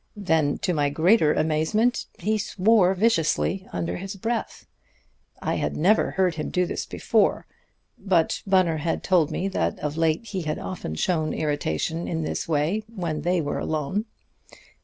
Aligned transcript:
Then, 0.17 0.57
to 0.63 0.73
my 0.73 0.89
greater 0.89 1.31
amazement, 1.31 2.07
he 2.17 2.39
swore 2.39 2.95
viciously 2.95 3.67
under 3.71 3.97
his 3.97 4.15
breath. 4.15 4.65
I 5.43 5.57
had 5.57 5.77
never 5.77 6.09
heard 6.09 6.33
him 6.33 6.49
do 6.49 6.65
this 6.65 6.87
before; 6.87 7.45
but 7.99 8.41
Bunner 8.47 8.77
had 8.77 9.03
told 9.03 9.29
me 9.29 9.47
that 9.49 9.77
of 9.77 9.97
late 9.97 10.25
he 10.25 10.41
had 10.41 10.57
often 10.57 10.95
shown 10.95 11.35
irritation 11.35 12.07
in 12.07 12.23
this 12.23 12.47
way 12.47 12.83
when 12.95 13.21
they 13.21 13.41
were 13.41 13.59
alone. 13.59 14.05